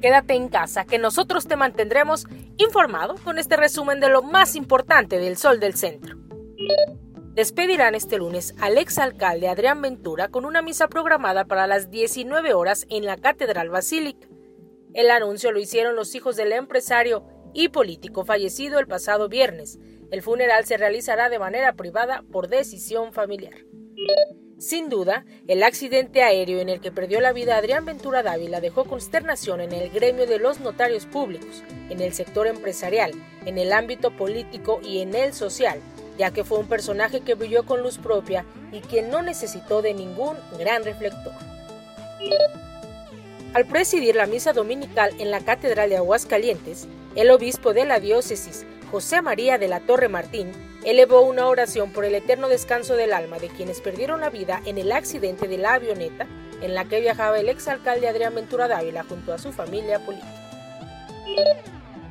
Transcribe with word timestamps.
Quédate 0.00 0.34
en 0.34 0.48
casa, 0.48 0.86
que 0.86 0.98
nosotros 0.98 1.46
te 1.46 1.56
mantendremos 1.56 2.26
informado 2.56 3.16
con 3.22 3.38
este 3.38 3.56
resumen 3.56 4.00
de 4.00 4.08
lo 4.08 4.22
más 4.22 4.56
importante 4.56 5.18
del 5.18 5.36
Sol 5.36 5.60
del 5.60 5.74
Centro. 5.74 6.16
Despedirán 7.34 7.94
este 7.94 8.16
lunes 8.16 8.54
al 8.60 8.78
exalcalde 8.78 9.48
Adrián 9.48 9.82
Ventura 9.82 10.28
con 10.28 10.46
una 10.46 10.62
misa 10.62 10.88
programada 10.88 11.44
para 11.44 11.66
las 11.66 11.90
19 11.90 12.54
horas 12.54 12.86
en 12.88 13.04
la 13.04 13.16
Catedral 13.16 13.68
Basílica. 13.68 14.26
El 14.94 15.10
anuncio 15.10 15.52
lo 15.52 15.60
hicieron 15.60 15.94
los 15.96 16.14
hijos 16.14 16.36
del 16.36 16.52
empresario 16.52 17.24
y 17.52 17.68
político 17.68 18.24
fallecido 18.24 18.78
el 18.78 18.86
pasado 18.86 19.28
viernes. 19.28 19.78
El 20.10 20.22
funeral 20.22 20.64
se 20.64 20.76
realizará 20.76 21.28
de 21.28 21.38
manera 21.38 21.74
privada 21.74 22.24
por 22.32 22.48
decisión 22.48 23.12
familiar. 23.12 23.54
Sin 24.60 24.90
duda, 24.90 25.24
el 25.48 25.62
accidente 25.62 26.22
aéreo 26.22 26.60
en 26.60 26.68
el 26.68 26.82
que 26.82 26.92
perdió 26.92 27.22
la 27.22 27.32
vida 27.32 27.56
Adrián 27.56 27.86
Ventura 27.86 28.22
Dávila 28.22 28.60
dejó 28.60 28.84
consternación 28.84 29.62
en 29.62 29.72
el 29.72 29.88
gremio 29.88 30.26
de 30.26 30.38
los 30.38 30.60
notarios 30.60 31.06
públicos, 31.06 31.64
en 31.88 32.02
el 32.02 32.12
sector 32.12 32.46
empresarial, 32.46 33.12
en 33.46 33.56
el 33.56 33.72
ámbito 33.72 34.14
político 34.14 34.78
y 34.84 35.00
en 35.00 35.14
el 35.14 35.32
social, 35.32 35.80
ya 36.18 36.30
que 36.30 36.44
fue 36.44 36.58
un 36.58 36.68
personaje 36.68 37.22
que 37.22 37.32
brilló 37.32 37.64
con 37.64 37.82
luz 37.82 37.96
propia 37.96 38.44
y 38.70 38.80
que 38.80 39.00
no 39.00 39.22
necesitó 39.22 39.80
de 39.80 39.94
ningún 39.94 40.36
gran 40.58 40.84
reflector. 40.84 41.32
Al 43.54 43.64
presidir 43.64 44.14
la 44.14 44.26
misa 44.26 44.52
dominical 44.52 45.14
en 45.18 45.30
la 45.30 45.40
Catedral 45.40 45.88
de 45.88 45.96
Aguascalientes, 45.96 46.86
el 47.16 47.30
obispo 47.30 47.72
de 47.72 47.86
la 47.86 47.98
diócesis, 47.98 48.66
José 48.90 49.22
María 49.22 49.56
de 49.56 49.68
la 49.68 49.80
Torre 49.80 50.10
Martín, 50.10 50.52
elevó 50.84 51.22
una 51.22 51.46
oración 51.48 51.92
por 51.92 52.04
el 52.04 52.14
eterno 52.14 52.48
descanso 52.48 52.96
del 52.96 53.12
alma 53.12 53.38
de 53.38 53.48
quienes 53.48 53.80
perdieron 53.80 54.20
la 54.20 54.30
vida 54.30 54.62
en 54.64 54.78
el 54.78 54.92
accidente 54.92 55.48
de 55.48 55.58
la 55.58 55.74
avioneta 55.74 56.26
en 56.62 56.74
la 56.74 56.86
que 56.86 57.00
viajaba 57.00 57.38
el 57.38 57.48
exalcalde 57.48 58.08
Adrián 58.08 58.34
Ventura 58.34 58.68
Dávila 58.68 59.04
junto 59.04 59.32
a 59.32 59.38
su 59.38 59.52
familia 59.52 59.98
política. 60.04 60.28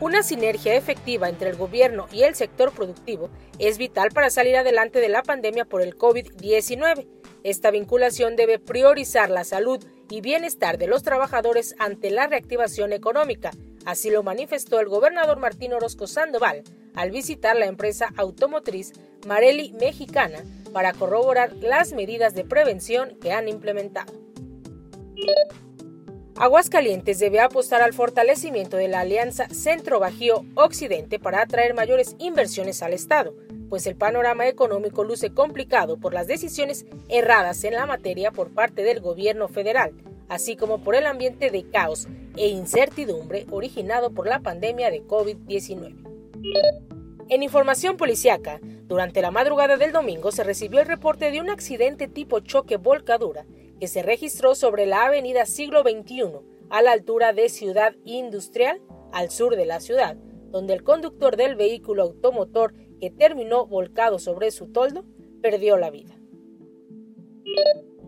Una 0.00 0.22
sinergia 0.22 0.76
efectiva 0.76 1.28
entre 1.28 1.50
el 1.50 1.56
gobierno 1.56 2.06
y 2.12 2.22
el 2.22 2.36
sector 2.36 2.72
productivo 2.72 3.30
es 3.58 3.78
vital 3.78 4.10
para 4.10 4.30
salir 4.30 4.56
adelante 4.56 5.00
de 5.00 5.08
la 5.08 5.24
pandemia 5.24 5.64
por 5.64 5.82
el 5.82 5.98
COVID-19. 5.98 7.06
Esta 7.42 7.72
vinculación 7.72 8.36
debe 8.36 8.60
priorizar 8.60 9.28
la 9.28 9.42
salud 9.42 9.84
y 10.08 10.20
bienestar 10.20 10.78
de 10.78 10.86
los 10.86 11.02
trabajadores 11.02 11.74
ante 11.78 12.10
la 12.10 12.28
reactivación 12.28 12.92
económica. 12.92 13.50
Así 13.84 14.10
lo 14.10 14.22
manifestó 14.22 14.78
el 14.78 14.86
gobernador 14.86 15.38
Martín 15.38 15.72
Orozco 15.72 16.06
Sandoval 16.06 16.62
al 16.98 17.12
visitar 17.12 17.56
la 17.56 17.66
empresa 17.66 18.12
automotriz 18.16 18.92
Marelli 19.24 19.72
Mexicana 19.80 20.42
para 20.72 20.92
corroborar 20.92 21.52
las 21.60 21.92
medidas 21.92 22.34
de 22.34 22.42
prevención 22.42 23.16
que 23.20 23.30
han 23.30 23.48
implementado. 23.48 24.12
Aguascalientes 26.34 27.20
debe 27.20 27.38
apostar 27.38 27.82
al 27.82 27.92
fortalecimiento 27.92 28.76
de 28.76 28.88
la 28.88 29.00
alianza 29.00 29.48
Centro-Bajío 29.48 30.44
Occidente 30.56 31.20
para 31.20 31.42
atraer 31.42 31.72
mayores 31.72 32.16
inversiones 32.18 32.82
al 32.82 32.92
Estado, 32.92 33.32
pues 33.68 33.86
el 33.86 33.94
panorama 33.94 34.48
económico 34.48 35.04
luce 35.04 35.30
complicado 35.30 35.98
por 35.98 36.12
las 36.12 36.26
decisiones 36.26 36.84
erradas 37.08 37.62
en 37.62 37.74
la 37.74 37.86
materia 37.86 38.32
por 38.32 38.52
parte 38.52 38.82
del 38.82 39.00
gobierno 39.00 39.46
federal, 39.46 39.92
así 40.28 40.56
como 40.56 40.82
por 40.82 40.96
el 40.96 41.06
ambiente 41.06 41.52
de 41.52 41.70
caos 41.70 42.08
e 42.36 42.48
incertidumbre 42.48 43.46
originado 43.52 44.10
por 44.10 44.26
la 44.26 44.40
pandemia 44.40 44.90
de 44.90 45.04
COVID-19. 45.04 46.87
En 47.30 47.42
información 47.42 47.98
policiaca, 47.98 48.58
durante 48.84 49.20
la 49.20 49.30
madrugada 49.30 49.76
del 49.76 49.92
domingo 49.92 50.32
se 50.32 50.44
recibió 50.44 50.80
el 50.80 50.86
reporte 50.86 51.30
de 51.30 51.42
un 51.42 51.50
accidente 51.50 52.08
tipo 52.08 52.40
choque 52.40 52.78
volcadura 52.78 53.44
que 53.78 53.86
se 53.86 54.02
registró 54.02 54.54
sobre 54.54 54.86
la 54.86 55.04
avenida 55.04 55.44
Siglo 55.44 55.82
XXI, 55.82 56.40
a 56.70 56.80
la 56.80 56.92
altura 56.92 57.34
de 57.34 57.50
Ciudad 57.50 57.94
Industrial, 58.04 58.80
al 59.12 59.30
sur 59.30 59.56
de 59.56 59.66
la 59.66 59.80
ciudad, 59.80 60.16
donde 60.50 60.72
el 60.72 60.82
conductor 60.82 61.36
del 61.36 61.54
vehículo 61.54 62.02
automotor 62.04 62.72
que 62.98 63.10
terminó 63.10 63.66
volcado 63.66 64.18
sobre 64.18 64.50
su 64.50 64.72
toldo 64.72 65.04
perdió 65.42 65.76
la 65.76 65.90
vida. 65.90 66.18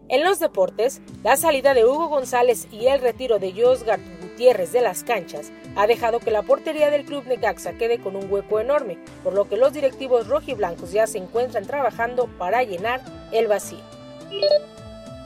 En 0.09 0.25
los 0.25 0.41
deportes, 0.41 1.03
la 1.23 1.37
salida 1.37 1.75
de 1.75 1.85
Hugo 1.85 2.09
González 2.09 2.69
y 2.73 2.87
el 2.87 3.01
retiro 3.01 3.39
de 3.39 3.53
Josgard 3.53 4.01
Gutiérrez 4.41 4.73
de 4.73 4.81
las 4.81 5.05
canchas 5.05 5.53
ha 5.77 5.87
dejado 5.87 6.19
que 6.19 6.31
la 6.31 6.41
portería 6.41 6.89
del 6.89 7.05
club 7.05 7.27
Necaxa 7.27 7.75
quede 7.75 7.99
con 7.99 8.17
un 8.17 8.33
hueco 8.33 8.59
enorme, 8.59 8.97
por 9.23 9.35
lo 9.35 9.47
que 9.47 9.59
los 9.59 9.75
directivos 9.75 10.29
rojiblancos 10.29 10.93
ya 10.93 11.07
se 11.07 11.19
encuentran 11.19 11.67
trabajando 11.67 12.27
para 12.39 12.63
llenar 12.63 13.03
el 13.33 13.49
vacío. 13.49 13.81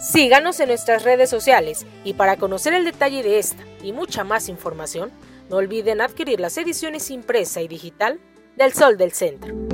Síganos 0.00 0.58
en 0.58 0.66
nuestras 0.66 1.04
redes 1.04 1.30
sociales 1.30 1.86
y 2.02 2.14
para 2.14 2.36
conocer 2.38 2.74
el 2.74 2.84
detalle 2.84 3.22
de 3.22 3.38
esta 3.38 3.62
y 3.84 3.92
mucha 3.92 4.24
más 4.24 4.48
información, 4.48 5.12
no 5.48 5.58
olviden 5.58 6.00
adquirir 6.00 6.40
las 6.40 6.58
ediciones 6.58 7.08
impresa 7.12 7.62
y 7.62 7.68
digital 7.68 8.18
del 8.56 8.72
Sol 8.72 8.96
del 8.96 9.12
Centro. 9.12 9.73